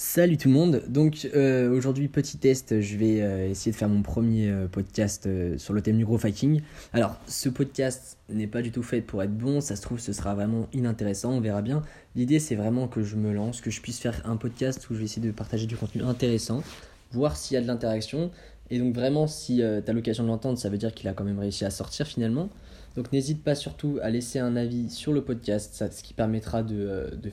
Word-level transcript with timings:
Salut 0.00 0.36
tout 0.36 0.46
le 0.46 0.54
monde, 0.54 0.84
donc 0.86 1.28
euh, 1.34 1.76
aujourd'hui 1.76 2.06
petit 2.06 2.38
test, 2.38 2.80
je 2.80 2.96
vais 2.96 3.20
euh, 3.20 3.50
essayer 3.50 3.72
de 3.72 3.76
faire 3.76 3.88
mon 3.88 4.02
premier 4.02 4.48
euh, 4.48 4.68
podcast 4.68 5.28
sur 5.56 5.74
le 5.74 5.82
thème 5.82 5.98
du 5.98 6.04
gros 6.04 6.24
hacking. 6.24 6.60
Alors 6.92 7.16
ce 7.26 7.48
podcast 7.48 8.16
n'est 8.28 8.46
pas 8.46 8.62
du 8.62 8.70
tout 8.70 8.84
fait 8.84 9.00
pour 9.00 9.24
être 9.24 9.36
bon, 9.36 9.60
ça 9.60 9.74
se 9.74 9.82
trouve 9.82 9.98
ce 9.98 10.12
sera 10.12 10.36
vraiment 10.36 10.68
inintéressant, 10.72 11.32
on 11.32 11.40
verra 11.40 11.62
bien. 11.62 11.82
L'idée 12.14 12.38
c'est 12.38 12.54
vraiment 12.54 12.86
que 12.86 13.02
je 13.02 13.16
me 13.16 13.32
lance, 13.32 13.60
que 13.60 13.72
je 13.72 13.80
puisse 13.80 13.98
faire 13.98 14.22
un 14.24 14.36
podcast 14.36 14.88
où 14.88 14.94
je 14.94 15.00
vais 15.00 15.06
essayer 15.06 15.26
de 15.26 15.32
partager 15.32 15.66
du 15.66 15.76
contenu 15.76 16.04
intéressant, 16.04 16.62
voir 17.10 17.36
s'il 17.36 17.56
y 17.56 17.58
a 17.58 17.60
de 17.60 17.66
l'interaction. 17.66 18.30
Et 18.70 18.78
donc 18.78 18.94
vraiment 18.94 19.26
si 19.26 19.56
tu 19.56 19.90
as 19.90 19.92
l'occasion 19.92 20.22
de 20.22 20.28
l'entendre, 20.28 20.58
ça 20.58 20.68
veut 20.68 20.78
dire 20.78 20.94
qu'il 20.94 21.08
a 21.08 21.12
quand 21.12 21.24
même 21.24 21.40
réussi 21.40 21.64
à 21.64 21.70
sortir 21.70 22.06
finalement. 22.06 22.50
Donc 22.94 23.12
n'hésite 23.12 23.42
pas 23.42 23.56
surtout 23.56 23.98
à 24.00 24.10
laisser 24.10 24.38
un 24.38 24.54
avis 24.54 24.90
sur 24.90 25.12
le 25.12 25.22
podcast, 25.22 25.90
ce 25.90 26.02
qui 26.04 26.14
permettra 26.14 26.62
de, 26.62 27.10
de 27.20 27.32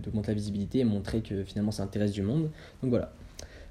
d'augmenter 0.00 0.28
la 0.28 0.34
visibilité 0.34 0.78
et 0.80 0.84
montrer 0.84 1.20
que 1.20 1.44
finalement 1.44 1.72
ça 1.72 1.82
intéresse 1.82 2.12
du 2.12 2.22
monde. 2.22 2.50
Donc 2.82 2.90
voilà. 2.90 3.12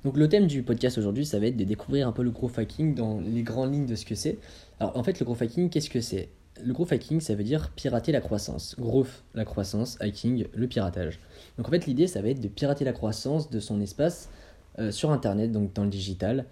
Donc 0.03 0.17
le 0.17 0.27
thème 0.27 0.47
du 0.47 0.63
podcast 0.63 0.97
aujourd'hui, 0.97 1.25
ça 1.25 1.39
va 1.39 1.47
être 1.47 1.57
de 1.57 1.63
découvrir 1.63 2.07
un 2.07 2.11
peu 2.11 2.23
le 2.23 2.31
growth 2.31 2.57
hacking 2.57 2.95
dans 2.95 3.19
les 3.19 3.43
grandes 3.43 3.73
lignes 3.73 3.85
de 3.85 3.95
ce 3.95 4.05
que 4.05 4.15
c'est. 4.15 4.39
Alors 4.79 4.97
en 4.97 5.03
fait, 5.03 5.19
le 5.19 5.25
growth 5.25 5.41
hacking, 5.41 5.69
qu'est-ce 5.69 5.89
que 5.89 6.01
c'est? 6.01 6.29
Le 6.63 6.73
growth 6.73 6.91
hacking, 6.91 7.21
ça 7.21 7.35
veut 7.35 7.43
dire 7.43 7.71
pirater 7.75 8.11
la 8.11 8.21
croissance. 8.21 8.75
Growth, 8.79 9.23
la 9.35 9.45
croissance, 9.45 9.97
hacking, 10.01 10.45
le 10.53 10.67
piratage. 10.67 11.19
Donc 11.57 11.67
en 11.67 11.71
fait, 11.71 11.85
l'idée, 11.85 12.07
ça 12.07 12.21
va 12.21 12.29
être 12.29 12.41
de 12.41 12.47
pirater 12.47 12.83
la 12.83 12.93
croissance 12.93 13.49
de 13.51 13.59
son 13.59 13.79
espace 13.79 14.29
euh, 14.79 14.91
sur 14.91 15.11
Internet, 15.11 15.51
donc 15.51 15.73
dans 15.73 15.83
le 15.83 15.89
digital, 15.89 16.45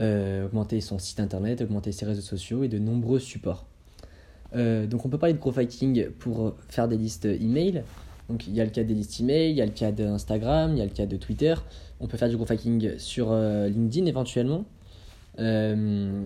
euh, 0.00 0.46
augmenter 0.46 0.80
son 0.80 0.98
site 0.98 1.20
Internet, 1.20 1.60
augmenter 1.60 1.92
ses 1.92 2.06
réseaux 2.06 2.22
sociaux 2.22 2.64
et 2.64 2.68
de 2.68 2.78
nombreux 2.78 3.18
supports. 3.18 3.66
Euh, 4.56 4.86
donc 4.86 5.04
on 5.04 5.08
peut 5.08 5.18
parler 5.18 5.34
de 5.34 5.38
growth 5.40 5.58
hacking 5.58 6.08
pour 6.10 6.54
faire 6.68 6.88
des 6.88 6.96
listes 6.96 7.26
email, 7.26 7.82
donc 8.28 8.46
il 8.46 8.54
y 8.54 8.60
a 8.60 8.64
le 8.64 8.70
cas 8.70 8.84
des 8.84 8.94
listes 8.94 9.20
email, 9.20 9.50
il 9.50 9.56
y 9.56 9.62
a 9.62 9.66
le 9.66 9.72
cas 9.72 9.92
d'Instagram, 9.92 10.72
il 10.72 10.78
y 10.78 10.82
a 10.82 10.84
le 10.84 10.90
cas 10.90 11.06
de 11.06 11.16
Twitter. 11.16 11.54
On 12.00 12.06
peut 12.06 12.16
faire 12.16 12.28
du 12.28 12.36
growth 12.36 12.50
hacking 12.50 12.98
sur 12.98 13.28
euh, 13.30 13.68
LinkedIn 13.68 14.06
éventuellement. 14.06 14.64
Euh, 15.38 16.22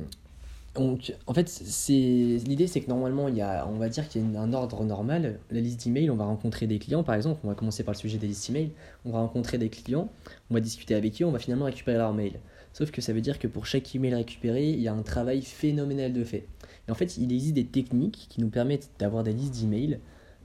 donc, 0.75 1.13
en 1.27 1.35
fait, 1.35 1.61
l'idée, 1.89 2.69
c'est 2.69 2.81
que 2.81 2.89
normalement, 2.89 3.27
il 3.27 3.37
y 3.37 3.41
a, 3.41 3.67
on 3.69 3.79
va 3.79 3.89
dire 3.89 4.09
qu'il 4.09 4.33
y 4.33 4.37
a 4.37 4.41
un 4.41 4.53
ordre 4.53 4.85
normal. 4.85 5.41
La 5.51 5.61
liste 5.61 5.85
d'email, 5.85 6.09
on 6.09 6.15
va 6.15 6.25
rencontrer 6.25 6.69
des 6.69 6.79
clients, 6.79 7.03
par 7.03 7.17
exemple. 7.17 7.41
On 7.43 7.49
va 7.49 7.55
commencer 7.55 7.83
par 7.83 7.95
le 7.95 7.99
sujet 7.99 8.19
des 8.19 8.29
listes 8.29 8.49
email. 8.51 8.71
On 9.05 9.11
va 9.11 9.19
rencontrer 9.19 9.59
des 9.59 9.71
clients, 9.71 10.09
on 10.51 10.55
va 10.55 10.61
discuter 10.61 10.95
avec 10.95 11.21
eux, 11.21 11.25
on 11.25 11.33
va 11.33 11.41
finalement 11.41 11.65
récupérer 11.65 11.97
leur 11.97 12.15
mail. 12.15 12.35
Sauf 12.73 12.93
que 12.93 13.01
ça 13.01 13.13
veut 13.13 13.21
dire 13.21 13.41
que 13.41 13.49
pour 13.49 13.67
chaque 13.67 13.93
email 13.97 14.15
récupéré, 14.15 14.71
il 14.71 14.81
y 14.81 14.87
a 14.87 14.93
un 14.93 15.03
travail 15.03 15.43
phénoménal 15.43 16.13
de 16.13 16.23
fait. 16.23 16.47
Et 16.87 16.93
en 16.93 16.95
fait, 16.95 17.17
il 17.17 17.33
existe 17.33 17.55
des 17.55 17.65
techniques 17.65 18.27
qui 18.29 18.41
nous 18.41 18.51
permettent 18.51 18.91
d'avoir 19.01 19.25
des 19.25 19.33
listes 19.33 19.61
d'emails 19.61 19.99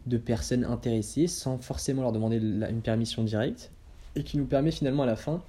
de 0.06 0.18
personnes 0.18 0.66
intéressées 0.66 1.28
sans 1.28 1.58
forcément 1.58 2.02
leur 2.02 2.12
demander 2.12 2.38
une 2.38 2.82
permission 2.82 3.24
directe 3.24 3.72
et 4.16 4.24
qui 4.24 4.38
nous 4.38 4.46
permet 4.46 4.72
finalement 4.72 5.04
à 5.04 5.06
la 5.06 5.16
fin 5.16 5.42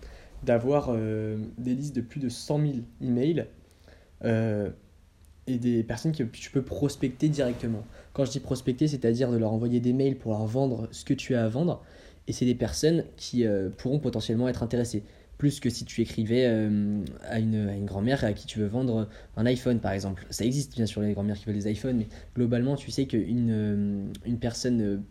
d'avoir 0.44 0.88
euh, 0.90 1.38
des 1.58 1.74
listes 1.74 1.96
de 1.96 2.00
plus 2.00 2.20
de 2.20 2.28
100 2.28 2.60
000 2.60 2.72
emails 3.00 3.46
euh, 4.24 4.70
et 5.46 5.58
des 5.58 5.82
personnes 5.82 6.12
que 6.12 6.22
tu 6.22 6.50
peux 6.50 6.62
prospecter 6.62 7.28
directement. 7.28 7.84
Quand 8.12 8.24
je 8.24 8.30
dis 8.30 8.40
prospecter, 8.40 8.88
c'est-à-dire 8.88 9.30
de 9.30 9.36
leur 9.36 9.52
envoyer 9.52 9.80
des 9.80 9.92
mails 9.92 10.16
pour 10.16 10.32
leur 10.32 10.46
vendre 10.46 10.88
ce 10.90 11.04
que 11.04 11.14
tu 11.14 11.34
as 11.34 11.44
à 11.44 11.48
vendre 11.48 11.82
et 12.28 12.32
c'est 12.32 12.44
des 12.44 12.54
personnes 12.54 13.04
qui 13.16 13.46
euh, 13.46 13.68
pourront 13.76 13.98
potentiellement 13.98 14.48
être 14.48 14.62
intéressées 14.62 15.02
plus 15.36 15.58
que 15.60 15.68
si 15.68 15.84
tu 15.84 16.00
écrivais 16.00 16.44
euh, 16.46 17.02
à 17.28 17.40
une, 17.40 17.84
grand-mère 17.84 18.24
à 18.24 18.32
qui 18.32 18.46
tu 18.46 18.60
veux 18.60 18.66
vendre 18.66 19.08
un 19.36 19.46
iPhone 19.46 19.80
par 19.80 19.92
exemple. 19.92 20.26
Ça 20.30 20.44
existe 20.44 20.74
bien 20.74 20.86
sûr 20.86 21.02
les 21.02 21.12
grand-mères 21.12 21.36
qui 21.36 21.44
veulent 21.46 21.56
des 21.56 21.70
iPhones, 21.70 21.96
mais 21.98 22.06
globalement 22.34 22.76
tu 22.76 22.90
sais 22.90 23.06
qu'une 23.06 23.50
euh, 23.50 24.04
une 24.24 24.38
personne, 24.38 25.02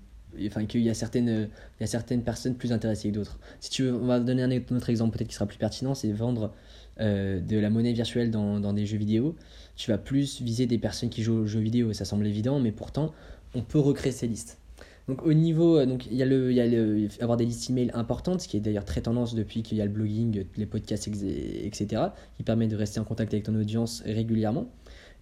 enfin 0.45 0.65
qu'il 0.65 0.81
y, 0.81 0.89
a 0.89 0.93
certaines, 0.93 1.49
y 1.79 1.83
a 1.83 1.87
certaines 1.87 2.23
personnes 2.23 2.55
plus 2.55 2.71
intéressées 2.71 3.09
que 3.09 3.15
d'autres. 3.15 3.37
Si 3.59 3.69
tu 3.69 3.83
veux, 3.83 3.93
on 3.93 4.05
va 4.05 4.19
donner 4.19 4.43
un 4.43 4.51
autre 4.51 4.89
exemple 4.89 5.17
peut-être 5.17 5.27
qui 5.27 5.35
sera 5.35 5.45
plus 5.45 5.57
pertinent, 5.57 5.93
c'est 5.93 6.11
vendre 6.11 6.53
de 6.99 7.59
la 7.59 7.69
monnaie 7.71 7.91
virtuelle 7.91 8.29
dans, 8.29 8.59
dans, 8.59 8.71
des 8.71 8.85
jeux 8.85 8.99
vidéo. 8.99 9.35
Tu 9.75 9.89
vas 9.89 9.97
plus 9.97 10.41
viser 10.41 10.67
des 10.67 10.77
personnes 10.77 11.09
qui 11.09 11.23
jouent 11.23 11.39
aux 11.39 11.47
jeux 11.47 11.59
vidéo, 11.59 11.91
ça 11.91 12.05
semble 12.05 12.27
évident, 12.27 12.59
mais 12.59 12.71
pourtant 12.71 13.11
on 13.55 13.61
peut 13.61 13.79
recréer 13.79 14.11
ces 14.11 14.27
listes. 14.27 14.59
Donc 15.07 15.25
au 15.25 15.33
niveau, 15.33 15.77
euh, 15.77 15.85
donc 15.85 16.05
il 16.05 16.15
y 16.15 16.23
a 16.23 16.25
le, 16.25 16.51
il 16.51 16.55
y 16.55 16.61
a 16.61 16.65
le, 16.65 17.07
avoir 17.19 17.37
des 17.37 17.45
listes 17.45 17.69
email 17.69 17.91
importantes, 17.93 18.41
ce 18.41 18.47
qui 18.47 18.57
est 18.57 18.61
d'ailleurs 18.61 18.85
très 18.85 19.01
tendance 19.01 19.35
depuis 19.35 19.61
qu'il 19.61 19.77
y 19.77 19.81
a 19.81 19.85
le 19.85 19.91
blogging, 19.91 20.45
les 20.55 20.65
podcasts, 20.65 21.07
etc., 21.07 22.03
qui 22.37 22.43
permet 22.43 22.67
de 22.67 22.75
rester 22.75 22.99
en 22.99 23.03
contact 23.03 23.33
avec 23.33 23.45
ton 23.45 23.55
audience 23.55 24.01
régulièrement. 24.05 24.69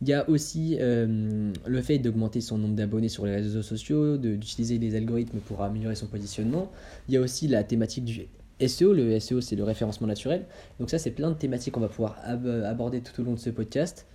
Il 0.03 0.09
y 0.09 0.13
a 0.13 0.27
aussi 0.29 0.77
euh, 0.79 1.51
le 1.65 1.81
fait 1.81 1.99
d'augmenter 1.99 2.41
son 2.41 2.57
nombre 2.57 2.75
d'abonnés 2.75 3.09
sur 3.09 3.25
les 3.25 3.35
réseaux 3.35 3.61
sociaux, 3.61 4.17
d'utiliser 4.17 4.79
les 4.79 4.95
algorithmes 4.95 5.39
pour 5.39 5.61
améliorer 5.61 5.95
son 5.95 6.07
positionnement. 6.07 6.71
Il 7.07 7.13
y 7.13 7.17
a 7.17 7.21
aussi 7.21 7.47
la 7.47 7.63
thématique 7.63 8.05
du 8.05 8.27
SEO. 8.65 8.93
Le 8.93 9.19
SEO, 9.19 9.41
c'est 9.41 9.55
le 9.55 9.63
référencement 9.63 10.07
naturel. 10.07 10.45
Donc 10.79 10.89
ça, 10.89 10.97
c'est 10.97 11.11
plein 11.11 11.29
de 11.29 11.35
thématiques 11.35 11.73
qu'on 11.75 11.81
va 11.81 11.87
pouvoir 11.87 12.17
aborder 12.25 13.01
tout 13.01 13.19
au 13.21 13.23
long 13.23 13.33
de 13.33 13.39
ce 13.39 13.51
podcast. 13.51 14.07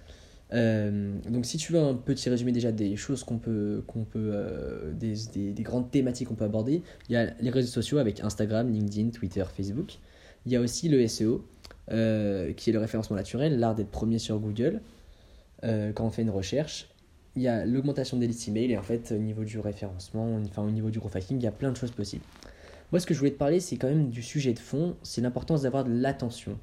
Euh, 0.53 1.19
donc 1.29 1.45
si 1.45 1.59
tu 1.59 1.73
veux 1.73 1.81
un 1.81 1.95
petit 1.95 2.31
résumé 2.31 2.53
déjà 2.53 2.71
des 2.71 2.97
choses 2.97 3.25
qu'on 3.25 3.39
peut, 3.39 3.83
qu'on 3.87 4.05
peut 4.05 4.31
euh, 4.33 4.93
des, 4.93 5.15
des, 5.33 5.53
des, 5.53 5.62
grandes 5.65 5.91
thématiques 5.91 6.29
qu'on 6.29 6.34
peut 6.34 6.45
aborder, 6.45 6.83
il 7.09 7.12
y 7.12 7.17
a 7.17 7.33
les 7.41 7.51
réseaux 7.51 7.71
sociaux 7.71 7.99
avec 7.99 8.21
Instagram, 8.21 8.71
LinkedIn, 8.71 9.11
Twitter, 9.11 9.45
Facebook. 9.55 9.99
Il 10.45 10.53
y 10.53 10.57
a 10.57 10.61
aussi 10.61 10.89
le 10.89 11.07
SEO, 11.09 11.45
euh, 11.91 12.53
qui 12.53 12.71
est 12.71 12.73
le 12.73 12.79
référencement 12.79 13.17
naturel, 13.17 13.59
l'art 13.59 13.75
d'être 13.75 13.91
premier 13.91 14.19
sur 14.19 14.39
Google 14.39 14.81
quand 15.62 16.05
on 16.05 16.11
fait 16.11 16.23
une 16.23 16.31
recherche. 16.31 16.89
Il 17.34 17.43
y 17.43 17.49
a 17.49 17.67
l'augmentation 17.67 18.17
des 18.19 18.28
listes 18.28 18.47
email 18.47 18.71
et 18.71 18.78
en 18.78 18.84
fait 18.84 19.11
au 19.11 19.19
niveau 19.19 19.43
du 19.43 19.59
référencement, 19.59 20.37
enfin 20.45 20.63
au 20.63 20.71
niveau 20.71 20.91
du 20.91 21.01
growth 21.01 21.17
hacking, 21.17 21.39
il 21.39 21.43
y 21.43 21.49
a 21.49 21.53
plein 21.53 21.73
de 21.73 21.77
choses 21.77 21.91
possibles. 21.91 22.23
Moi 22.93 23.01
ce 23.01 23.07
que 23.07 23.15
je 23.15 23.19
voulais 23.19 23.33
te 23.33 23.39
parler 23.39 23.59
c'est 23.59 23.77
quand 23.77 23.89
même 23.89 24.09
du 24.09 24.23
sujet 24.23 24.53
de 24.53 24.61
fond, 24.61 24.95
c'est 25.03 25.21
l'importance 25.21 25.63
d'avoir 25.63 25.83
de 25.83 25.91
l'attention. 25.91 26.57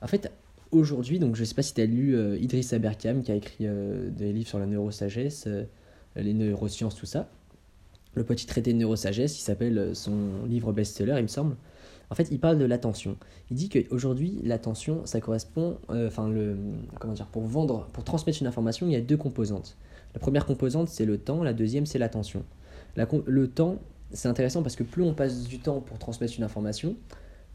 En 0.00 0.06
fait, 0.06 0.32
aujourd'hui, 0.72 1.18
donc 1.18 1.36
je 1.36 1.42
ne 1.42 1.44
sais 1.44 1.54
pas 1.54 1.62
si 1.62 1.74
tu 1.74 1.80
as 1.80 1.86
lu 1.86 2.16
euh, 2.16 2.36
Idriss 2.38 2.72
Aberkam 2.72 3.22
qui 3.22 3.30
a 3.30 3.34
écrit 3.34 3.66
euh, 3.66 4.10
des 4.10 4.32
livres 4.32 4.48
sur 4.48 4.58
la 4.58 4.66
neurosagesse, 4.66 5.44
euh, 5.46 5.64
les 6.16 6.32
neurosciences, 6.32 6.96
tout 6.96 7.06
ça. 7.06 7.28
Le 8.14 8.24
petit 8.24 8.46
traité 8.46 8.72
de 8.72 8.78
neurosagesse, 8.78 9.38
il 9.38 9.42
s'appelle 9.42 9.94
son 9.94 10.44
livre 10.46 10.72
best-seller, 10.72 11.14
il 11.18 11.22
me 11.22 11.28
semble. 11.28 11.56
En 12.10 12.14
fait, 12.14 12.28
il 12.30 12.38
parle 12.38 12.58
de 12.58 12.66
l'attention. 12.66 13.16
Il 13.50 13.56
dit 13.56 13.70
qu'aujourd'hui, 13.70 14.38
l'attention, 14.44 15.06
ça 15.06 15.20
correspond, 15.20 15.78
enfin, 15.88 16.28
le, 16.28 16.56
comment 17.00 17.14
dire, 17.14 17.26
pour 17.26 17.42
vendre, 17.44 17.88
pour 17.94 18.04
transmettre 18.04 18.42
une 18.42 18.46
information, 18.46 18.86
il 18.86 18.92
y 18.92 18.96
a 18.96 19.00
deux 19.00 19.16
composantes. 19.16 19.78
La 20.12 20.20
première 20.20 20.44
composante, 20.44 20.88
c'est 20.88 21.06
le 21.06 21.16
temps, 21.16 21.42
la 21.42 21.54
deuxième, 21.54 21.86
c'est 21.86 21.98
l'attention. 21.98 22.44
le 22.96 23.48
temps, 23.48 23.78
c'est 24.12 24.28
intéressant 24.28 24.62
parce 24.62 24.76
que 24.76 24.82
plus 24.82 25.02
on 25.02 25.14
passe 25.14 25.44
du 25.44 25.58
temps 25.58 25.80
pour 25.80 25.98
transmettre 25.98 26.34
une 26.36 26.44
information, 26.44 26.96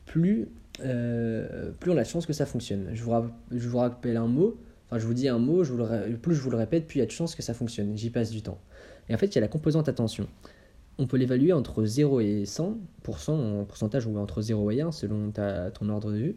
plus 0.07 0.49
euh, 0.81 1.71
plus 1.79 1.91
on 1.91 1.97
a 1.97 2.03
de 2.03 2.07
chance 2.07 2.25
que 2.25 2.33
ça 2.33 2.45
fonctionne. 2.45 2.89
Je 2.93 3.03
vous, 3.03 3.77
rappelle 3.77 4.17
un 4.17 4.27
mot, 4.27 4.57
enfin 4.87 4.99
je 4.99 5.05
vous 5.05 5.13
dis 5.13 5.27
un 5.27 5.39
mot, 5.39 5.63
plus 6.21 6.35
je 6.35 6.41
vous 6.41 6.49
le 6.49 6.57
répète, 6.57 6.87
plus 6.87 6.97
il 6.97 6.99
y 6.99 7.03
a 7.03 7.05
de 7.05 7.11
chance 7.11 7.35
que 7.35 7.41
ça 7.41 7.53
fonctionne. 7.53 7.95
J'y 7.97 8.09
passe 8.09 8.31
du 8.31 8.41
temps. 8.41 8.59
Et 9.09 9.15
en 9.15 9.17
fait, 9.17 9.27
il 9.27 9.35
y 9.35 9.37
a 9.37 9.41
la 9.41 9.47
composante 9.47 9.89
attention. 9.89 10.27
On 10.97 11.07
peut 11.07 11.17
l'évaluer 11.17 11.53
entre 11.53 11.85
0 11.85 12.21
et 12.21 12.43
100% 12.43 13.31
en 13.31 13.65
pourcentage 13.65 14.07
ou 14.07 14.17
entre 14.17 14.41
0 14.41 14.71
et 14.71 14.81
1 14.81 14.91
selon 14.91 15.31
ton 15.31 15.89
ordre 15.89 16.11
de 16.11 16.17
vue. 16.17 16.35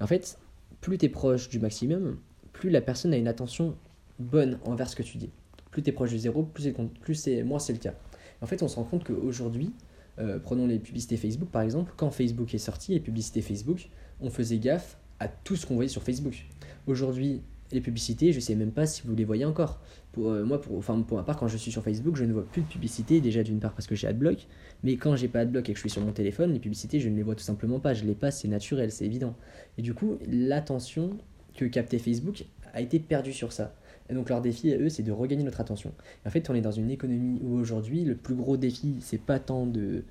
Et 0.00 0.02
en 0.02 0.06
fait, 0.06 0.38
plus 0.80 0.98
tu 0.98 1.06
es 1.06 1.08
proche 1.08 1.48
du 1.48 1.58
maximum, 1.58 2.18
plus 2.52 2.70
la 2.70 2.80
personne 2.80 3.14
a 3.14 3.16
une 3.16 3.28
attention 3.28 3.76
bonne 4.18 4.58
envers 4.64 4.88
ce 4.88 4.96
que 4.96 5.02
tu 5.02 5.18
dis. 5.18 5.30
Plus 5.70 5.82
tu 5.82 5.90
es 5.90 5.92
proche 5.92 6.10
du 6.10 6.18
0, 6.18 6.42
plus 6.44 7.14
c'est, 7.14 7.42
moins 7.42 7.58
c'est 7.58 7.72
le 7.72 7.78
cas. 7.78 7.94
en 8.42 8.46
fait, 8.46 8.62
on 8.62 8.68
se 8.68 8.76
rend 8.76 8.84
compte 8.84 9.04
qu'aujourd'hui, 9.04 9.72
euh, 10.18 10.38
prenons 10.38 10.66
les 10.66 10.78
publicités 10.78 11.16
Facebook 11.16 11.48
par 11.50 11.62
exemple. 11.62 11.92
Quand 11.96 12.10
Facebook 12.10 12.54
est 12.54 12.58
sorti, 12.58 12.92
les 12.92 13.00
publicités 13.00 13.42
Facebook, 13.42 13.88
on 14.20 14.30
faisait 14.30 14.58
gaffe 14.58 14.98
à 15.20 15.28
tout 15.28 15.56
ce 15.56 15.66
qu'on 15.66 15.74
voyait 15.74 15.88
sur 15.88 16.02
Facebook. 16.02 16.46
Aujourd'hui, 16.86 17.42
les 17.72 17.80
publicités, 17.80 18.32
je 18.32 18.36
ne 18.36 18.40
sais 18.40 18.54
même 18.54 18.70
pas 18.70 18.86
si 18.86 19.02
vous 19.04 19.14
les 19.14 19.24
voyez 19.24 19.44
encore. 19.44 19.80
Pour 20.12 20.30
euh, 20.30 20.44
moi, 20.44 20.60
pour, 20.60 20.78
enfin, 20.78 21.00
pour 21.00 21.16
ma 21.16 21.24
part, 21.24 21.36
quand 21.36 21.48
je 21.48 21.56
suis 21.56 21.72
sur 21.72 21.82
Facebook, 21.82 22.16
je 22.16 22.24
ne 22.24 22.32
vois 22.32 22.46
plus 22.46 22.62
de 22.62 22.66
publicités. 22.66 23.20
Déjà 23.20 23.42
d'une 23.42 23.58
part 23.58 23.72
parce 23.72 23.86
que 23.86 23.94
j'ai 23.94 24.06
AdBlock, 24.06 24.46
mais 24.82 24.96
quand 24.96 25.16
j'ai 25.16 25.28
pas 25.28 25.40
AdBlock 25.40 25.68
et 25.68 25.72
que 25.72 25.78
je 25.78 25.82
suis 25.82 25.90
sur 25.90 26.02
mon 26.02 26.12
téléphone, 26.12 26.52
les 26.52 26.60
publicités, 26.60 27.00
je 27.00 27.08
ne 27.08 27.16
les 27.16 27.22
vois 27.22 27.34
tout 27.34 27.42
simplement 27.42 27.80
pas. 27.80 27.94
Je 27.94 28.04
les 28.04 28.14
passe, 28.14 28.40
c'est 28.40 28.48
naturel, 28.48 28.92
c'est 28.92 29.04
évident. 29.04 29.34
Et 29.78 29.82
du 29.82 29.94
coup, 29.94 30.18
l'attention 30.28 31.18
que 31.56 31.64
captait 31.64 31.98
Facebook 31.98 32.44
a 32.72 32.80
été 32.80 32.98
perdue 32.98 33.32
sur 33.32 33.52
ça. 33.52 33.74
Et 34.10 34.14
donc 34.14 34.28
leur 34.28 34.40
défi 34.40 34.72
à 34.72 34.78
eux, 34.78 34.88
c'est 34.88 35.02
de 35.02 35.12
regagner 35.12 35.44
notre 35.44 35.60
attention. 35.60 35.92
en 36.26 36.30
fait, 36.30 36.50
on 36.50 36.54
est 36.54 36.60
dans 36.60 36.72
une 36.72 36.90
économie 36.90 37.40
où 37.42 37.56
aujourd'hui, 37.56 38.04
le 38.04 38.14
plus 38.14 38.34
gros 38.34 38.56
défi, 38.56 38.96
c'est 39.00 39.20
pas 39.20 39.38
tant 39.38 39.66
de 39.66 40.04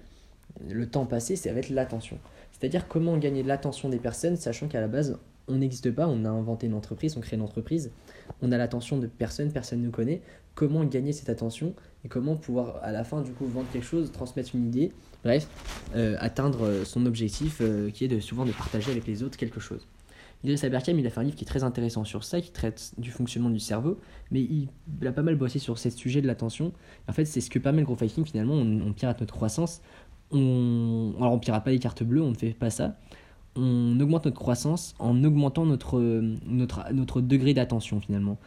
le 0.70 0.88
temps 0.88 1.06
passé, 1.06 1.36
c'est 1.36 1.50
avec 1.50 1.70
l'attention. 1.70 2.18
C'est-à-dire 2.52 2.88
comment 2.88 3.18
gagner 3.18 3.44
l'attention 3.44 3.90
des 3.90 3.98
personnes, 3.98 4.36
sachant 4.36 4.68
qu'à 4.68 4.82
la 4.82 4.88
base, 4.88 5.18
on 5.48 5.56
n'existe 5.56 5.92
pas, 5.92 6.08
on 6.08 6.26
a 6.26 6.30
inventé 6.30 6.68
une 6.68 6.74
entreprise, 6.74 7.18
on 7.18 7.22
crée 7.22 7.36
une 7.36 7.42
entreprise, 7.42 7.92
on 8.42 8.52
a 8.52 8.58
l'attention 8.58 8.98
de 8.98 9.08
personne, 9.08 9.52
personne 9.52 9.82
ne 9.82 9.90
connaît. 9.90 10.22
Comment 10.56 10.84
gagner 10.86 11.12
cette 11.12 11.30
attention 11.30 11.74
et 12.06 12.08
comment 12.08 12.36
pouvoir 12.36 12.80
à 12.84 12.92
la 12.92 13.04
fin 13.04 13.22
du 13.22 13.32
coup 13.32 13.46
vendre 13.46 13.68
quelque 13.74 13.86
chose, 13.86 14.12
transmettre 14.12 14.56
une 14.56 14.68
idée, 14.68 14.92
bref, 15.24 15.48
euh, 15.96 16.16
atteindre 16.20 16.84
son 16.86 17.06
objectif 17.06 17.58
euh, 17.62 17.90
qui 17.90 18.06
est 18.06 18.20
souvent 18.20 18.46
de 18.46 18.52
partager 18.52 18.92
avec 18.92 19.08
les 19.08 19.24
autres 19.24 19.38
quelque 19.38 19.60
chose. 19.60 19.88
Idriss 20.44 20.64
Aberkam, 20.64 21.00
il 21.00 21.08
a 21.08 21.10
fait 21.10 21.20
un 21.20 21.24
livre 21.24 21.36
qui 21.36 21.46
est 21.46 21.48
très 21.48 21.64
intéressant 21.64 22.04
sur 22.04 22.24
ça, 22.24 22.42
qui 22.42 22.52
traite 22.52 22.94
du 22.98 23.12
fonctionnement 23.12 23.50
du 23.50 23.60
cerveau, 23.60 24.00
mais 24.30 24.42
il, 24.42 24.68
a 25.08 25.12
pas 25.14 25.24
mal 25.24 25.36
bossé 25.36 25.58
sur 25.58 25.78
ce 25.78 25.90
sujet 25.90 26.22
de 26.22 26.28
l'attention. 26.28 26.74
En 27.08 27.14
fait, 27.14 27.26
c'est 27.26 27.40
ce 27.40 27.50
que 27.50 27.60
permet 27.60 27.80
le 27.80 27.86
growth 27.86 28.02
hacking, 28.02 28.26
finalement, 28.26 28.56
on, 28.56 28.92
pirate 28.92 29.22
notre 29.22 29.34
croissance, 29.34 29.82
on 30.32 31.14
alors 31.18 31.34
on 31.34 31.40
pirera 31.40 31.62
pas 31.62 31.72
les 31.72 31.80
cartes 31.80 32.04
bleues, 32.04 32.22
on 32.22 32.32
ne 32.32 32.36
fait 32.36 32.52
pas 32.52 32.70
ça. 32.70 32.98
On 33.56 34.00
augmente 34.00 34.26
notre 34.26 34.40
croissance 34.40 34.96
en 35.00 35.24
augmentant 35.24 35.66
notre, 35.66 36.02
notre, 36.02 36.92
notre 36.92 37.22
degré 37.22 37.54
d'attention 37.54 38.00
finalement. 38.00 38.38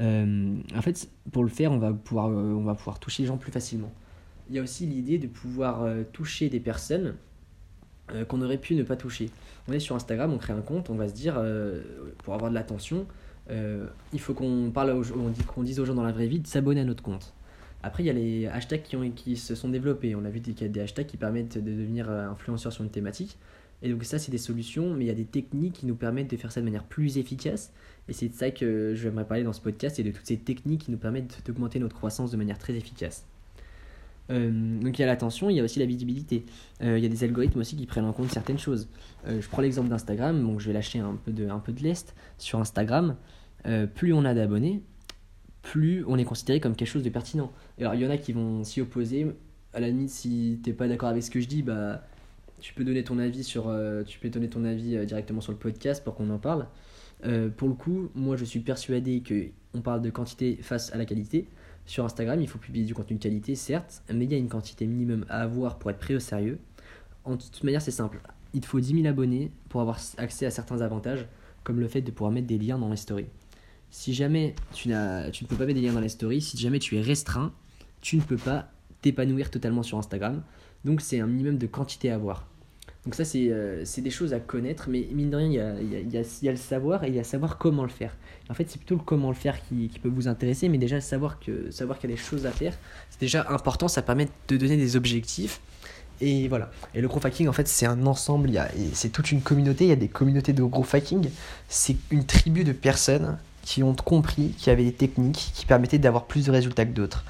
Euh, 0.00 0.56
en 0.74 0.82
fait, 0.82 1.08
pour 1.32 1.42
le 1.42 1.48
faire, 1.48 1.72
on 1.72 1.78
va, 1.78 1.92
pouvoir, 1.92 2.28
euh, 2.28 2.54
on 2.54 2.64
va 2.64 2.74
pouvoir 2.74 2.98
toucher 2.98 3.22
les 3.22 3.28
gens 3.28 3.36
plus 3.36 3.52
facilement. 3.52 3.92
Il 4.48 4.56
y 4.56 4.58
a 4.58 4.62
aussi 4.62 4.86
l'idée 4.86 5.18
de 5.18 5.26
pouvoir 5.26 5.82
euh, 5.82 6.04
toucher 6.12 6.48
des 6.48 6.60
personnes 6.60 7.14
qu'on 8.28 8.42
aurait 8.42 8.58
pu 8.58 8.74
ne 8.74 8.82
pas 8.82 8.96
toucher. 8.96 9.30
On 9.68 9.72
est 9.72 9.80
sur 9.80 9.96
Instagram, 9.96 10.32
on 10.32 10.38
crée 10.38 10.52
un 10.52 10.60
compte, 10.60 10.90
on 10.90 10.94
va 10.94 11.08
se 11.08 11.14
dire, 11.14 11.42
pour 12.18 12.34
avoir 12.34 12.50
de 12.50 12.54
l'attention, 12.54 13.06
il 13.50 14.20
faut 14.20 14.34
qu'on 14.34 14.70
parle, 14.72 15.02
dit, 15.32 15.42
qu'on 15.44 15.62
dise 15.62 15.80
aux 15.80 15.84
gens 15.84 15.94
dans 15.94 16.04
la 16.04 16.12
vraie 16.12 16.26
vie 16.26 16.40
de 16.40 16.46
s'abonner 16.46 16.82
à 16.82 16.84
notre 16.84 17.02
compte. 17.02 17.34
Après, 17.82 18.02
il 18.02 18.06
y 18.06 18.10
a 18.10 18.12
les 18.12 18.46
hashtags 18.46 18.82
qui, 19.14 19.36
se 19.36 19.54
sont 19.54 19.68
développés. 19.68 20.14
On 20.14 20.24
a 20.24 20.30
vu 20.30 20.40
qu'il 20.40 20.60
y 20.60 20.64
a 20.64 20.68
des 20.68 20.80
hashtags 20.80 21.06
qui 21.06 21.16
permettent 21.16 21.58
de 21.58 21.72
devenir 21.72 22.10
influenceur 22.10 22.72
sur 22.72 22.84
une 22.84 22.90
thématique. 22.90 23.38
Et 23.82 23.90
donc 23.90 24.04
ça, 24.04 24.18
c'est 24.18 24.30
des 24.30 24.38
solutions, 24.38 24.94
mais 24.94 25.04
il 25.04 25.08
y 25.08 25.10
a 25.10 25.14
des 25.14 25.26
techniques 25.26 25.74
qui 25.74 25.86
nous 25.86 25.96
permettent 25.96 26.30
de 26.30 26.36
faire 26.36 26.52
ça 26.52 26.60
de 26.60 26.64
manière 26.64 26.84
plus 26.84 27.18
efficace 27.18 27.72
et 28.08 28.12
c'est 28.12 28.28
de 28.28 28.34
ça 28.34 28.50
que 28.50 28.94
j'aimerais 28.94 29.24
parler 29.24 29.42
dans 29.42 29.52
ce 29.52 29.60
podcast 29.60 29.98
et 29.98 30.04
de 30.04 30.10
toutes 30.10 30.26
ces 30.26 30.36
techniques 30.36 30.84
qui 30.84 30.90
nous 30.90 30.98
permettent 30.98 31.42
d'augmenter 31.44 31.78
notre 31.78 31.96
croissance 31.96 32.30
de 32.30 32.36
manière 32.36 32.58
très 32.58 32.74
efficace. 32.74 33.24
Euh, 34.30 34.80
donc 34.80 34.98
il 34.98 35.00
y 35.00 35.04
a 35.04 35.06
l'attention, 35.06 35.50
il 35.50 35.56
y 35.56 35.60
a 35.60 35.64
aussi 35.64 35.78
la 35.78 35.86
visibilité. 35.86 36.44
Euh, 36.82 36.98
il 36.98 37.02
y 37.02 37.06
a 37.06 37.08
des 37.08 37.24
algorithmes 37.24 37.60
aussi 37.60 37.76
qui 37.76 37.86
prennent 37.86 38.04
en 38.04 38.12
compte 38.12 38.30
certaines 38.30 38.58
choses. 38.58 38.88
Euh, 39.26 39.40
je 39.40 39.48
prends 39.48 39.62
l'exemple 39.62 39.88
d'Instagram, 39.88 40.42
donc 40.42 40.60
je 40.60 40.66
vais 40.66 40.72
lâcher 40.72 40.98
un 40.98 41.18
peu 41.24 41.32
de, 41.32 41.48
un 41.48 41.58
peu 41.58 41.72
de 41.72 41.82
lest 41.82 42.14
sur 42.38 42.58
Instagram. 42.58 43.16
plus 43.94 44.12
on 44.12 44.24
a 44.24 44.34
d'abonnés, 44.34 44.82
plus 45.62 46.04
on 46.06 46.18
est 46.18 46.24
considéré 46.24 46.60
comme 46.60 46.76
quelque 46.76 46.88
chose 46.88 47.02
de 47.02 47.10
pertinent. 47.10 47.52
Alors 47.78 47.94
il 47.94 48.00
y 48.00 48.06
en 48.06 48.10
a 48.10 48.16
qui 48.16 48.32
vont 48.32 48.64
s'y 48.64 48.80
opposer. 48.80 49.26
À 49.72 49.80
la 49.80 49.88
limite, 49.88 50.10
si 50.10 50.60
t'es 50.62 50.72
pas 50.72 50.88
d'accord 50.88 51.10
avec 51.10 51.22
ce 51.22 51.30
que 51.30 51.40
je 51.40 51.48
dis, 51.48 51.62
bah 51.62 52.02
tu 52.60 52.72
peux 52.72 52.84
donner 52.84 53.04
ton 53.04 53.18
avis 53.18 53.44
sur, 53.44 53.74
tu 54.06 54.18
peux 54.18 54.30
donner 54.30 54.48
ton 54.48 54.64
avis 54.64 55.04
directement 55.04 55.42
sur 55.42 55.52
le 55.52 55.58
podcast 55.58 56.02
pour 56.02 56.14
qu'on 56.14 56.30
en 56.30 56.38
parle. 56.38 56.66
Pour 57.56 57.68
le 57.68 57.74
coup, 57.74 58.08
moi 58.14 58.36
je 58.36 58.44
suis 58.44 58.60
persuadé 58.60 59.22
qu'on 59.22 59.82
parle 59.82 60.00
de 60.00 60.10
quantité 60.10 60.58
face 60.62 60.92
à 60.92 60.96
la 60.96 61.04
qualité. 61.04 61.48
Sur 61.86 62.04
Instagram, 62.04 62.40
il 62.40 62.48
faut 62.48 62.58
publier 62.58 62.84
du 62.84 62.94
contenu 62.94 63.16
de 63.16 63.22
qualité, 63.22 63.54
certes, 63.54 64.02
mais 64.12 64.24
il 64.24 64.32
y 64.32 64.34
a 64.34 64.38
une 64.38 64.48
quantité 64.48 64.86
minimum 64.86 65.24
à 65.28 65.42
avoir 65.42 65.78
pour 65.78 65.90
être 65.90 65.98
pris 65.98 66.16
au 66.16 66.20
sérieux. 66.20 66.58
En 67.24 67.36
toute 67.36 67.62
manière, 67.62 67.80
c'est 67.80 67.92
simple. 67.92 68.20
Il 68.54 68.60
te 68.60 68.66
faut 68.66 68.80
10 68.80 69.02
000 69.02 69.06
abonnés 69.06 69.52
pour 69.68 69.80
avoir 69.80 69.98
accès 70.18 70.46
à 70.46 70.50
certains 70.50 70.80
avantages, 70.80 71.26
comme 71.62 71.78
le 71.78 71.88
fait 71.88 72.02
de 72.02 72.10
pouvoir 72.10 72.32
mettre 72.32 72.48
des 72.48 72.58
liens 72.58 72.78
dans 72.78 72.88
les 72.88 72.96
stories. 72.96 73.26
Si 73.90 74.14
jamais 74.14 74.54
tu, 74.72 74.88
tu 74.88 75.44
ne 75.44 75.48
peux 75.48 75.56
pas 75.56 75.64
mettre 75.64 75.78
des 75.78 75.86
liens 75.86 75.92
dans 75.92 76.00
les 76.00 76.08
stories, 76.08 76.40
si 76.40 76.56
jamais 76.58 76.80
tu 76.80 76.96
es 76.96 77.00
restreint, 77.00 77.52
tu 78.00 78.16
ne 78.16 78.22
peux 78.22 78.36
pas 78.36 78.68
t'épanouir 79.00 79.50
totalement 79.50 79.82
sur 79.82 79.98
Instagram. 79.98 80.42
Donc 80.84 81.00
c'est 81.00 81.20
un 81.20 81.26
minimum 81.26 81.56
de 81.56 81.66
quantité 81.66 82.10
à 82.10 82.16
avoir. 82.16 82.48
Donc 83.06 83.14
ça, 83.14 83.22
euh, 83.36 83.82
c'est 83.84 84.00
des 84.00 84.10
choses 84.10 84.34
à 84.34 84.40
connaître, 84.40 84.88
mais 84.88 85.06
mine 85.12 85.30
de 85.30 85.36
rien, 85.36 85.46
il 85.46 85.52
y 85.54 85.60
a, 85.60 86.00
y, 86.00 86.18
a, 86.18 86.24
y 86.42 86.48
a, 86.48 86.50
le 86.50 86.56
savoir 86.56 87.04
et 87.04 87.08
il 87.08 87.14
y 87.14 87.20
a 87.20 87.24
savoir 87.24 87.56
comment 87.56 87.84
le 87.84 87.88
faire. 87.88 88.12
En 88.50 88.54
fait, 88.54 88.68
c'est 88.68 88.78
plutôt 88.78 88.96
le 88.96 89.00
comment 89.00 89.28
le 89.28 89.36
faire 89.36 89.64
qui, 89.68 89.88
qui, 89.88 90.00
peut 90.00 90.08
vous 90.08 90.26
intéresser, 90.26 90.68
mais 90.68 90.76
déjà 90.76 91.00
savoir 91.00 91.38
qu'il 91.38 91.72
savoir 91.72 92.00
qu'il 92.00 92.10
y 92.10 92.12
a 92.12 92.16
des 92.16 92.22
choses 92.22 92.46
à 92.46 92.50
faire, 92.50 92.74
c'est 93.10 93.20
déjà 93.20 93.46
important, 93.48 93.86
ça 93.86 94.02
permet 94.02 94.26
de 94.48 94.56
donner 94.56 94.76
des 94.76 94.96
objectifs. 94.96 95.60
Et 96.20 96.48
voilà. 96.48 96.72
Et 96.94 97.00
le 97.00 97.06
growth 97.06 97.26
hacking, 97.26 97.46
en 97.46 97.52
fait, 97.52 97.68
c'est 97.68 97.86
un 97.86 98.06
ensemble, 98.06 98.50
c'est 98.94 99.10
toute 99.10 99.30
une 99.30 99.40
communauté, 99.42 99.84
il 99.84 99.88
y 99.88 99.92
a 99.92 99.96
des 99.96 100.08
communautés 100.08 100.52
de 100.52 100.64
growth 100.64 100.94
hacking. 100.94 101.28
C'est 101.68 101.96
une 102.10 102.24
tribu 102.24 102.64
de 102.64 102.72
personnes 102.72 103.38
qui 103.66 103.82
ont 103.82 103.94
compris 103.94 104.50
qu'il 104.56 104.68
y 104.68 104.70
avait 104.70 104.84
des 104.84 104.92
techniques 104.92 105.50
qui 105.52 105.66
permettaient 105.66 105.98
d'avoir 105.98 106.26
plus 106.26 106.46
de 106.46 106.52
résultats 106.52 106.86
que 106.86 106.92
d'autres. 106.92 107.24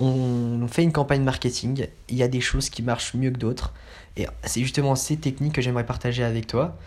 On 0.00 0.66
fait 0.66 0.82
une 0.82 0.90
campagne 0.90 1.22
marketing, 1.22 1.86
il 2.08 2.16
y 2.16 2.22
a 2.22 2.28
des 2.28 2.40
choses 2.40 2.70
qui 2.70 2.82
marchent 2.82 3.12
mieux 3.14 3.30
que 3.30 3.36
d'autres. 3.36 3.74
Et 4.16 4.26
c'est 4.44 4.62
justement 4.62 4.96
ces 4.96 5.18
techniques 5.18 5.54
que 5.54 5.60
j'aimerais 5.60 5.84
partager 5.84 6.24
avec 6.24 6.46
toi 6.46 6.78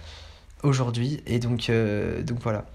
aujourd'hui. 0.63 1.21
Et 1.27 1.37
donc, 1.37 1.69
euh, 1.69 2.23
donc 2.23 2.39
voilà. 2.41 2.65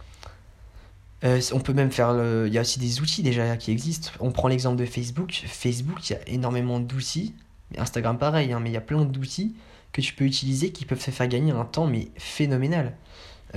Euh, 1.25 1.41
on 1.53 1.59
peut 1.59 1.73
même 1.73 1.91
faire. 1.91 2.15
Le... 2.15 2.47
Il 2.47 2.55
y 2.55 2.59
a 2.59 2.61
aussi 2.61 2.79
des 2.79 3.00
outils 3.00 3.25
déjà 3.25 3.56
qui 3.56 3.73
existent. 3.73 4.12
On 4.21 4.31
prend 4.31 4.47
l'exemple 4.47 4.77
de 4.77 4.87
Facebook. 4.87 5.43
Facebook, 5.47 6.09
il 6.09 6.12
y 6.12 6.17
a 6.17 6.29
énormément 6.29 6.79
d'outils. 6.79 7.35
Instagram, 7.77 8.19
pareil, 8.19 8.53
hein, 8.53 8.61
mais 8.61 8.71
il 8.71 8.75
y 8.75 8.79
a 8.79 8.81
plein 8.81 9.05
d'outils 9.05 9.56
que 9.93 10.00
tu 10.00 10.15
peux 10.15 10.25
utiliser 10.25 10.71
qui 10.71 10.85
peuvent 10.85 11.05
te 11.05 11.11
faire 11.11 11.29
gagner 11.29 11.50
un 11.50 11.65
temps, 11.65 11.88
mais 11.88 12.09
phénoménal. 12.17 12.94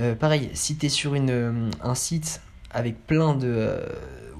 Euh, 0.00 0.16
pareil, 0.16 0.50
si 0.54 0.76
tu 0.76 0.86
es 0.86 0.88
sur 0.88 1.14
une, 1.14 1.70
un 1.80 1.94
site 1.94 2.40
avec 2.74 3.06
plein 3.06 3.34
de. 3.34 3.80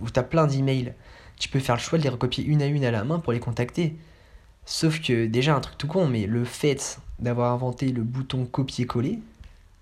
où 0.00 0.10
tu 0.10 0.22
plein 0.22 0.46
d'emails, 0.46 0.92
tu 1.38 1.48
peux 1.48 1.60
faire 1.60 1.76
le 1.76 1.80
choix 1.80 1.98
de 1.98 2.02
les 2.02 2.10
recopier 2.10 2.44
une 2.44 2.60
à 2.60 2.66
une 2.66 2.84
à 2.84 2.90
la 2.90 3.04
main 3.04 3.18
pour 3.18 3.32
les 3.32 3.40
contacter. 3.40 3.96
Sauf 4.66 5.00
que 5.00 5.26
déjà 5.26 5.54
un 5.54 5.60
truc 5.60 5.78
tout 5.78 5.86
con, 5.86 6.06
mais 6.06 6.26
le 6.26 6.44
fait 6.44 6.98
d'avoir 7.18 7.52
inventé 7.52 7.88
le 7.92 8.02
bouton 8.02 8.44
copier-coller, 8.46 9.20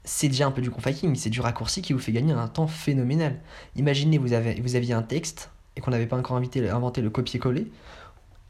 c'est 0.04 0.28
déjà 0.28 0.46
un 0.46 0.50
peu 0.50 0.60
du 0.60 0.70
confacking, 0.70 1.14
c'est 1.14 1.30
du 1.30 1.40
raccourci 1.40 1.82
qui 1.82 1.92
vous 1.92 1.98
fait 1.98 2.12
gagner 2.12 2.32
un 2.32 2.48
temps 2.48 2.66
phénoménal. 2.66 3.38
Imaginez, 3.76 4.18
vous, 4.18 4.32
avez, 4.32 4.60
vous 4.60 4.74
aviez 4.74 4.94
un 4.94 5.02
texte 5.02 5.50
et 5.76 5.80
qu'on 5.80 5.92
n'avait 5.92 6.06
pas 6.06 6.16
encore 6.16 6.36
inventé 6.36 7.00
le 7.00 7.10
copier-coller. 7.10 7.70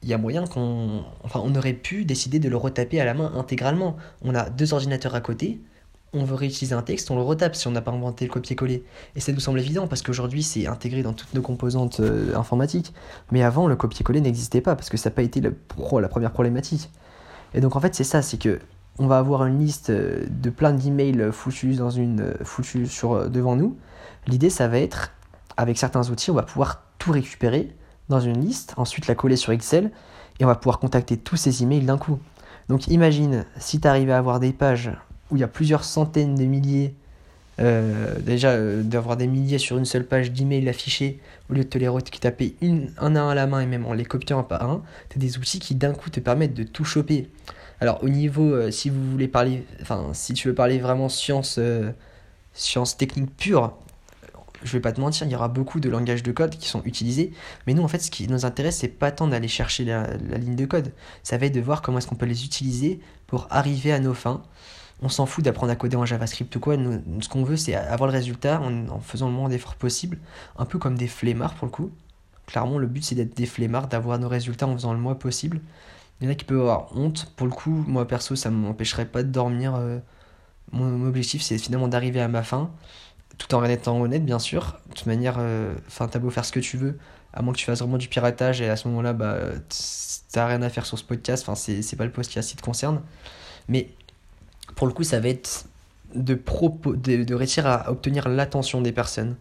Il 0.02 0.08
y 0.08 0.14
a 0.14 0.18
moyen 0.18 0.46
qu'on. 0.46 1.04
Enfin, 1.22 1.40
on 1.44 1.54
aurait 1.54 1.74
pu 1.74 2.04
décider 2.04 2.40
de 2.40 2.48
le 2.48 2.56
retaper 2.56 3.00
à 3.00 3.04
la 3.04 3.14
main 3.14 3.32
intégralement. 3.36 3.96
On 4.22 4.34
a 4.34 4.50
deux 4.50 4.72
ordinateurs 4.72 5.14
à 5.14 5.20
côté, 5.20 5.60
on 6.14 6.24
veut 6.24 6.34
réutiliser 6.34 6.74
un 6.74 6.82
texte, 6.82 7.10
on 7.10 7.16
le 7.16 7.22
retape 7.22 7.56
si 7.56 7.66
on 7.68 7.70
n'a 7.70 7.80
pas 7.80 7.90
inventé 7.90 8.26
le 8.26 8.30
copier-coller. 8.30 8.84
Et 9.16 9.20
ça 9.20 9.32
nous 9.32 9.40
semble 9.40 9.60
évident 9.60 9.86
parce 9.86 10.02
qu'aujourd'hui 10.02 10.42
c'est 10.42 10.66
intégré 10.66 11.02
dans 11.02 11.14
toutes 11.14 11.32
nos 11.34 11.42
composantes 11.42 12.00
euh, 12.00 12.36
informatiques. 12.36 12.92
Mais 13.30 13.42
avant 13.42 13.66
le 13.66 13.76
copier-coller 13.76 14.20
n'existait 14.20 14.60
pas 14.60 14.76
parce 14.76 14.90
que 14.90 14.96
ça 14.96 15.10
n'a 15.10 15.14
pas 15.14 15.22
été 15.22 15.40
la 15.40 15.50
première 16.08 16.32
problématique. 16.32 16.90
Et 17.54 17.60
donc 17.60 17.76
en 17.76 17.80
fait 17.80 17.94
c'est 17.94 18.04
ça, 18.04 18.20
c'est 18.22 18.38
que 18.38 18.60
on 18.98 19.06
va 19.06 19.18
avoir 19.18 19.46
une 19.46 19.58
liste 19.58 19.88
euh, 19.88 20.26
de 20.28 20.50
plein 20.50 20.72
d'emails 20.72 21.30
foutus 21.32 21.78
dans 21.78 21.90
une 21.90 22.20
euh, 22.20 22.34
foutus 22.44 22.90
sur 22.90 23.30
devant 23.30 23.56
nous. 23.56 23.76
L'idée 24.26 24.50
ça 24.50 24.68
va 24.68 24.78
être 24.78 25.12
avec 25.56 25.78
certains 25.78 26.10
outils, 26.10 26.30
on 26.30 26.34
va 26.34 26.42
pouvoir 26.42 26.82
tout 26.98 27.12
récupérer 27.12 27.74
dans 28.08 28.20
une 28.20 28.40
liste, 28.40 28.74
ensuite 28.76 29.06
la 29.06 29.14
coller 29.14 29.36
sur 29.36 29.52
Excel 29.52 29.90
et 30.40 30.44
on 30.44 30.48
va 30.48 30.56
pouvoir 30.56 30.78
contacter 30.78 31.16
tous 31.16 31.36
ces 31.36 31.62
emails 31.62 31.84
d'un 31.84 31.98
coup. 31.98 32.18
Donc 32.68 32.88
imagine 32.88 33.46
si 33.58 33.80
tu 33.80 33.88
à 33.88 33.94
avoir 33.94 34.40
des 34.40 34.52
pages 34.52 34.92
où 35.32 35.36
il 35.36 35.40
y 35.40 35.44
a 35.44 35.48
plusieurs 35.48 35.82
centaines 35.82 36.34
de 36.34 36.44
milliers, 36.44 36.94
euh, 37.58 38.18
déjà 38.20 38.50
euh, 38.50 38.82
d'avoir 38.82 39.16
des 39.16 39.26
milliers 39.26 39.58
sur 39.58 39.78
une 39.78 39.86
seule 39.86 40.06
page 40.06 40.30
d'email 40.30 40.68
affichés, 40.68 41.20
au 41.50 41.54
lieu 41.54 41.64
de 41.64 41.68
te 41.68 41.78
les 41.78 41.88
taper 42.20 42.54
une, 42.60 42.92
un 42.98 43.16
à 43.16 43.20
un 43.20 43.30
à 43.30 43.34
la 43.34 43.46
main 43.46 43.60
et 43.60 43.66
même 43.66 43.86
en 43.86 43.94
les 43.94 44.04
copiant 44.04 44.38
un 44.38 44.42
par 44.42 44.68
un, 44.68 44.82
tu 45.08 45.18
as 45.18 45.20
des 45.20 45.38
outils 45.38 45.58
qui 45.58 45.74
d'un 45.74 45.94
coup 45.94 46.10
te 46.10 46.20
permettent 46.20 46.54
de 46.54 46.64
tout 46.64 46.84
choper. 46.84 47.28
Alors 47.80 48.04
au 48.04 48.10
niveau, 48.10 48.52
euh, 48.52 48.70
si 48.70 48.90
vous 48.90 49.10
voulez 49.10 49.26
parler, 49.26 49.64
enfin 49.80 50.10
si 50.12 50.34
tu 50.34 50.48
veux 50.48 50.54
parler 50.54 50.78
vraiment 50.78 51.08
science, 51.08 51.58
science 52.52 52.96
technique 52.98 53.34
pure, 53.36 53.72
je 54.62 54.72
vais 54.72 54.80
pas 54.80 54.92
te 54.92 55.00
mentir, 55.00 55.26
il 55.26 55.32
y 55.32 55.34
aura 55.34 55.48
beaucoup 55.48 55.80
de 55.80 55.88
langages 55.88 56.22
de 56.22 56.30
code 56.30 56.56
qui 56.56 56.68
sont 56.68 56.82
utilisés, 56.84 57.32
mais 57.66 57.72
nous 57.72 57.82
en 57.82 57.88
fait 57.88 57.98
ce 58.00 58.10
qui 58.10 58.28
nous 58.28 58.44
intéresse 58.44 58.76
c'est 58.76 58.88
pas 58.88 59.10
tant 59.10 59.28
d'aller 59.28 59.48
chercher 59.48 59.84
la, 59.84 60.06
la, 60.28 60.36
ligne 60.38 60.56
de 60.56 60.66
code, 60.66 60.92
ça 61.22 61.38
va 61.38 61.46
être 61.46 61.54
de 61.54 61.60
voir 61.60 61.80
comment 61.80 61.98
est-ce 61.98 62.06
qu'on 62.06 62.16
peut 62.16 62.26
les 62.26 62.44
utiliser 62.44 63.00
pour 63.26 63.46
arriver 63.50 63.92
à 63.92 63.98
nos 63.98 64.14
fins 64.14 64.42
on 65.00 65.08
s'en 65.08 65.26
fout 65.26 65.44
d'apprendre 65.44 65.72
à 65.72 65.76
coder 65.76 65.96
en 65.96 66.06
JavaScript 66.06 66.54
ou 66.54 66.60
quoi. 66.60 66.76
ce 66.76 67.28
qu'on 67.28 67.44
veut, 67.44 67.56
c'est 67.56 67.74
avoir 67.74 68.08
le 68.08 68.12
résultat 68.12 68.60
en, 68.60 69.00
faisant 69.00 69.26
le 69.26 69.32
moins 69.32 69.48
d'efforts 69.48 69.74
possible. 69.74 70.18
Un 70.56 70.64
peu 70.64 70.78
comme 70.78 70.96
des 70.96 71.08
flemmards 71.08 71.54
pour 71.54 71.66
le 71.66 71.72
coup. 71.72 71.90
Clairement, 72.46 72.78
le 72.78 72.86
but, 72.86 73.02
c'est 73.04 73.14
d'être 73.14 73.36
des 73.36 73.46
flemmards, 73.46 73.88
d'avoir 73.88 74.18
nos 74.18 74.28
résultats 74.28 74.66
en 74.66 74.74
faisant 74.74 74.92
le 74.92 74.98
moins 74.98 75.14
possible. 75.14 75.60
Il 76.20 76.26
y 76.26 76.28
en 76.28 76.32
a 76.32 76.34
qui 76.34 76.44
peuvent 76.44 76.60
avoir 76.60 76.96
honte. 76.96 77.32
Pour 77.36 77.46
le 77.46 77.52
coup, 77.52 77.84
moi 77.86 78.06
perso, 78.06 78.36
ça 78.36 78.50
ne 78.50 78.56
m'empêcherait 78.56 79.06
pas 79.06 79.22
de 79.22 79.28
dormir. 79.28 79.74
Euh, 79.74 79.98
mon, 80.72 81.06
objectif, 81.06 81.42
c'est 81.42 81.58
finalement 81.58 81.88
d'arriver 81.88 82.20
à 82.20 82.28
ma 82.28 82.42
fin, 82.42 82.70
tout 83.38 83.54
en 83.54 83.64
étant 83.64 84.00
honnête, 84.00 84.24
bien 84.24 84.38
sûr. 84.38 84.78
De 84.88 84.94
toute 84.94 85.06
manière, 85.06 85.36
euh, 85.38 85.74
t'as 85.96 86.18
beau 86.18 86.30
faire 86.30 86.44
ce 86.44 86.52
que 86.52 86.60
tu 86.60 86.76
veux, 86.76 86.98
à 87.32 87.42
moins 87.42 87.52
que 87.52 87.58
tu 87.58 87.64
fasses 87.64 87.80
vraiment 87.80 87.98
du 87.98 88.08
piratage, 88.08 88.60
et 88.60 88.68
à 88.68 88.76
ce 88.76 88.88
moment-là, 88.88 89.12
bah, 89.12 89.36
t'as 90.32 90.46
rien 90.46 90.62
à 90.62 90.68
faire 90.68 90.86
sur 90.86 90.98
ce 90.98 91.04
podcast. 91.04 91.44
Enfin, 91.46 91.54
c'est 91.56 91.96
pas 91.96 92.04
le 92.04 92.12
podcast 92.12 92.50
qui 92.50 92.56
te 92.56 92.62
concerne. 92.62 93.02
Mais 93.68 93.94
pour 94.82 94.88
le 94.88 94.94
coup, 94.94 95.04
ça 95.04 95.20
va 95.20 95.28
être 95.28 95.66
de, 96.12 96.34
de, 96.34 97.22
de 97.22 97.34
réussir 97.36 97.68
à 97.68 97.88
obtenir 97.88 98.28
l'attention 98.28 98.80
des 98.80 98.90
personnes. 98.90 99.36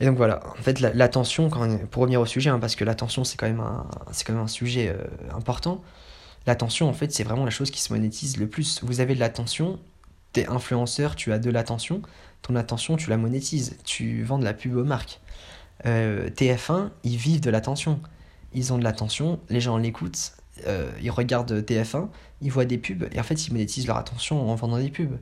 Et 0.00 0.06
donc 0.06 0.16
voilà, 0.16 0.40
en 0.58 0.60
fait, 0.60 0.80
l'attention, 0.80 1.48
pour 1.48 2.02
revenir 2.02 2.20
au 2.20 2.26
sujet, 2.26 2.50
hein, 2.50 2.58
parce 2.58 2.74
que 2.74 2.82
l'attention, 2.82 3.22
c'est 3.22 3.36
quand, 3.36 3.46
même 3.46 3.60
un, 3.60 3.86
quand 4.26 4.32
même 4.32 4.42
un 4.42 4.48
sujet 4.48 4.88
euh, 4.88 5.04
important. 5.36 5.84
L'attention, 6.48 6.88
en 6.88 6.92
fait, 6.92 7.12
c'est 7.12 7.22
vraiment 7.22 7.44
la 7.44 7.52
chose 7.52 7.70
qui 7.70 7.80
se 7.80 7.92
monétise 7.92 8.36
le 8.36 8.48
plus. 8.48 8.82
Vous 8.82 8.98
avez 8.98 9.14
de 9.14 9.20
l'attention, 9.20 9.78
t'es 10.32 10.48
influenceur, 10.48 11.14
tu 11.14 11.32
as 11.32 11.38
de 11.38 11.50
l'attention, 11.50 12.02
ton 12.42 12.56
attention, 12.56 12.96
tu 12.96 13.10
la 13.10 13.16
monétises, 13.16 13.76
tu 13.84 14.24
vends 14.24 14.40
de 14.40 14.44
la 14.44 14.52
pub 14.52 14.74
aux 14.74 14.82
marques. 14.82 15.20
Euh, 15.86 16.28
TF1, 16.28 16.90
ils 17.04 17.18
vivent 17.18 17.40
de 17.40 17.50
l'attention. 17.50 18.00
Ils 18.52 18.72
ont 18.72 18.78
de 18.78 18.84
l'attention, 18.84 19.38
les 19.48 19.60
gens 19.60 19.76
l'écoutent, 19.76 20.32
euh, 20.66 20.90
ils 21.02 21.10
regardent 21.10 21.52
TF1, 21.52 22.08
ils 22.40 22.52
voient 22.52 22.64
des 22.64 22.78
pubs 22.78 23.08
et 23.12 23.18
en 23.18 23.22
fait 23.22 23.46
ils 23.46 23.52
monétisent 23.52 23.86
leur 23.86 23.96
attention 23.96 24.50
en 24.50 24.54
vendant 24.54 24.78
des 24.78 24.90
pubs. 24.90 25.18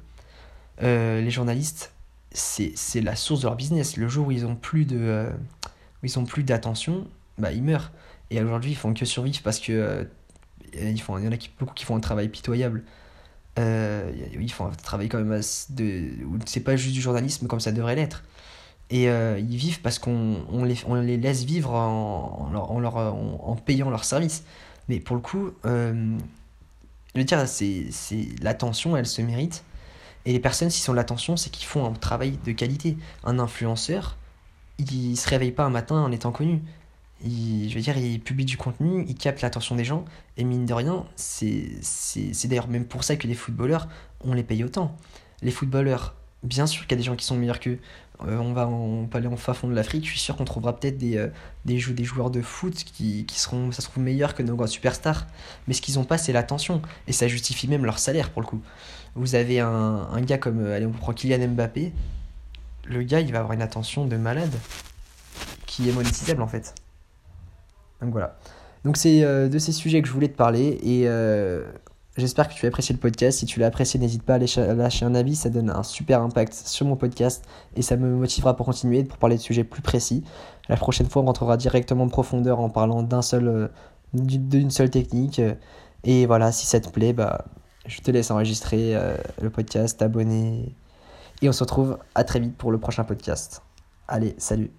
Euh, 0.83 1.21
les 1.21 1.31
journalistes, 1.31 1.93
c'est 2.33 3.01
la 3.01 3.17
source 3.17 3.41
de 3.41 3.47
leur 3.47 3.57
business. 3.57 3.97
Le 3.97 4.09
jour 4.09 4.29
où 4.29 4.31
ils 4.31 4.47
ont 4.47 4.57
plus 4.57 4.85
de 4.85 4.99
euh, 5.01 5.31
ils 6.03 6.19
ont 6.19 6.25
plus 6.25 6.43
d'attention, 6.43 7.07
bah 7.39 7.53
ils 7.53 7.63
meurent. 7.63 7.93
Et 8.31 8.43
aujourd'hui 8.43 8.73
ils 8.73 8.77
font 8.77 8.93
que 8.93 9.05
survivre 9.05 9.41
parce 9.43 9.59
que 9.59 10.07
ils 10.75 11.01
font, 11.01 11.19
il 11.19 11.25
y 11.25 11.29
en 11.29 11.33
a 11.33 11.37
beaucoup 11.59 11.75
qui 11.75 11.85
font 11.85 11.97
un 11.97 12.01
travail 12.01 12.29
pitoyable. 12.29 12.83
Ils 13.59 14.53
font 14.53 14.67
un 14.67 14.71
travail 14.71 15.09
quand 15.09 15.23
même 15.23 15.41
de. 15.71 16.11
C'est 16.47 16.61
pas 16.61 16.77
juste 16.77 16.95
du 16.95 17.01
journalisme 17.01 17.47
comme 17.47 17.61
ça 17.61 17.73
devrait 17.73 17.97
l'être. 17.97 18.23
Et 18.91 19.05
ils 19.05 19.57
vivent 19.57 19.81
parce 19.81 19.99
qu'on 19.99 20.45
on 20.51 20.65
les, 20.65 20.77
on 20.87 20.95
les 20.95 21.17
laisse 21.17 21.45
vivre 21.45 21.73
en, 21.73 22.51
en, 22.55 22.81
leur, 22.81 22.97
en, 22.97 23.57
payant 23.57 23.91
leur 23.91 24.05
service. 24.05 24.45
Mais 24.89 25.01
pour 25.01 25.17
le 25.17 25.23
coup, 25.23 25.51
euh, 25.65 26.17
je 27.15 27.21
veux 27.21 27.25
dire, 27.25 27.47
c'est 27.49 27.89
l'attention, 28.41 28.97
elle 28.97 29.07
se 29.07 29.23
mérite. 29.23 29.65
Et 30.25 30.33
les 30.33 30.41
personnes, 30.41 30.71
s'ils 30.71 30.85
sont 30.85 30.93
l'attention, 30.93 31.37
c'est 31.37 31.51
qu'ils 31.51 31.67
font 31.67 31.85
un 31.87 31.93
travail 31.93 32.39
de 32.45 32.53
qualité. 32.53 32.97
Un 33.25 33.39
influenceur, 33.39 34.17
il 34.79 35.17
se 35.17 35.29
réveille 35.29 35.53
pas 35.53 35.65
un 35.65 35.71
matin 35.71 35.97
en 35.97 36.13
étant 36.13 36.33
connu. 36.33 36.63
Je 37.25 37.73
veux 37.75 37.81
dire, 37.81 37.97
il 37.97 38.21
publie 38.21 38.45
du 38.45 38.57
contenu, 38.57 39.05
il 39.09 39.15
capte 39.15 39.43
l'attention 39.43 39.77
des 39.77 39.85
gens, 39.85 40.05
et 40.37 40.45
mine 40.45 40.67
de 40.67 40.75
rien, 40.75 41.05
c'est 41.15 41.71
d'ailleurs 42.45 42.69
même 42.69 42.85
pour 42.85 43.05
ça 43.05 43.17
que 43.17 43.29
les 43.29 43.35
footballeurs, 43.35 43.87
on 44.25 44.35
les 44.35 44.43
paye 44.43 44.65
autant. 44.65 44.97
Les 45.41 45.53
footballeurs, 45.53 46.15
bien 46.43 46.67
sûr 46.67 46.83
qu'il 46.83 46.93
y 46.93 46.95
a 46.95 46.97
des 46.99 47.05
gens 47.05 47.15
qui 47.15 47.25
sont 47.25 47.37
meilleurs 47.37 47.61
qu'eux. 47.61 47.79
Euh, 48.25 48.39
on, 48.39 48.53
va 48.53 48.69
on 48.69 49.07
peut 49.07 49.19
aller 49.19 49.27
en 49.27 49.37
fin 49.37 49.53
fond 49.53 49.69
de 49.69 49.75
l'Afrique, 49.75 50.05
je 50.05 50.11
suis 50.11 50.21
sûr 50.21 50.37
qu'on 50.37 50.45
trouvera 50.45 50.77
peut-être 50.77 50.97
des, 50.99 51.17
euh, 51.17 52.05
joueurs 52.05 52.31
de 52.31 52.41
foot 52.41 52.75
qui, 52.75 53.27
seront, 53.31 53.73
ça 53.73 53.83
se 53.83 53.89
trouve, 53.89 54.03
meilleurs 54.03 54.35
que 54.35 54.43
nos 54.43 54.55
grands 54.55 54.67
superstars. 54.67 55.27
Mais 55.67 55.75
ce 55.75 55.83
qu'ils 55.83 55.97
n'ont 55.97 56.05
pas, 56.05 56.19
c'est 56.19 56.33
l'attention. 56.33 56.83
Et 57.09 57.13
ça 57.13 57.29
justifie 57.29 57.69
même 57.69 57.85
leur 57.85 57.99
salaire, 57.99 58.31
pour 58.31 58.43
le 58.43 58.47
coup. 58.47 58.61
Vous 59.15 59.35
avez 59.35 59.61
un, 59.61 59.69
un 59.69 60.21
gars 60.21 60.39
comme, 60.39 60.61
euh, 60.61 60.77
allez, 60.77 60.87
on 60.87 60.93
prend 60.93 61.13
Kylian 61.13 61.49
Mbappé. 61.49 61.93
Le 62.87 63.03
gars, 63.03 63.21
il 63.21 63.33
va 63.33 63.41
avoir 63.41 63.53
une 63.53 63.63
attention 63.63 64.07
de 64.07 64.17
malade 64.17 64.55
qui 65.67 65.89
est 65.89 65.93
monétisable, 65.93 66.43
en 66.43 66.49
fait. 66.49 66.75
Donc 68.01 68.13
voilà. 68.13 68.39
Donc 68.85 68.97
c'est 68.97 69.21
de 69.21 69.59
ces 69.61 69.71
sujets 69.71 70.03
que 70.03 70.09
je 70.09 70.13
voulais 70.13 70.29
te 70.29 70.37
parler. 70.37 70.81
Et 70.83 71.07
J'espère 72.19 72.49
que 72.49 72.55
tu 72.55 72.67
as 72.67 72.69
apprécié 72.69 72.95
le 72.95 73.01
podcast. 73.01 73.39
Si 73.39 73.47
tu 73.47 73.59
l'as 73.59 73.69
apprécié, 73.69 73.99
n'hésite 73.99 74.23
pas 74.23 74.35
à 74.35 74.39
lâcher 74.39 75.05
un 75.05 75.15
avis. 75.15 75.35
Ça 75.35 75.49
donne 75.49 75.71
un 75.71 75.83
super 75.83 76.21
impact 76.21 76.53
sur 76.53 76.85
mon 76.85 76.97
podcast 76.97 77.45
et 77.75 77.81
ça 77.81 77.97
me 77.97 78.15
motivera 78.15 78.55
pour 78.55 78.67
continuer, 78.67 79.03
pour 79.05 79.17
parler 79.17 79.37
de 79.37 79.41
sujets 79.41 79.65
plus 79.65 79.81
précis. 79.81 80.23
La 80.69 80.77
prochaine 80.77 81.09
fois, 81.09 81.23
on 81.23 81.27
rentrera 81.27 81.57
directement 81.57 82.05
en 82.05 82.09
profondeur 82.09 82.61
en 82.61 82.69
parlant 82.69 83.03
d'un 83.03 83.23
seul, 83.23 83.49
euh, 83.49 83.69
d'une 84.13 84.71
seule 84.71 84.91
technique. 84.91 85.41
Et 86.05 86.27
voilà, 86.27 86.53
si 86.53 86.67
ça 86.67 86.81
te 86.81 86.91
plaît, 86.91 87.15
bah, 87.15 87.47
je 87.87 88.01
te 88.01 88.11
laisse 88.11 88.31
enregistrer 88.31 88.95
euh, 88.95 89.17
le 89.41 89.49
podcast, 89.49 89.99
t'abonner. 89.99 90.75
Et 91.41 91.49
on 91.49 91.53
se 91.53 91.65
retrouve 91.65 91.99
à 92.15 92.25
très 92.25 92.41
vite 92.41 92.57
pour 92.57 92.73
le 92.73 92.79
prochain 92.79 93.05
podcast. 93.05 93.63
Allez, 94.07 94.35
salut 94.37 94.71